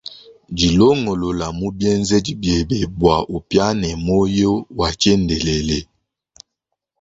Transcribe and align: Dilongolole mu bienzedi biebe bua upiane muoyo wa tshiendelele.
Dilongolole 0.57 1.47
mu 1.59 1.67
bienzedi 1.77 2.31
biebe 2.41 2.77
bua 2.97 3.17
upiane 3.37 3.89
muoyo 4.05 4.51
wa 4.77 4.89
tshiendelele. 4.99 5.79